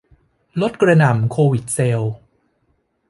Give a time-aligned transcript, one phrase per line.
[0.61, 2.13] ลดกระหน่ำโควิดเซลส์